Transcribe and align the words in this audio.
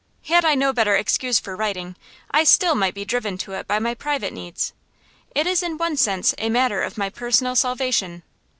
Had 0.25 0.43
I 0.43 0.55
no 0.55 0.73
better 0.73 0.95
excuse 0.95 1.37
for 1.39 1.55
writing, 1.55 1.95
I 2.31 2.43
still 2.43 2.73
might 2.73 2.95
be 2.95 3.05
driven 3.05 3.37
to 3.37 3.51
it 3.53 3.67
by 3.67 3.77
my 3.77 3.93
private 3.93 4.33
needs. 4.33 4.73
It 5.35 5.45
is 5.45 5.61
in 5.61 5.77
one 5.77 5.95
sense 5.95 6.33
a 6.39 6.49
matter 6.49 6.81
of 6.81 6.97
my 6.97 7.11
personal 7.11 7.55
salvation. 7.55 8.23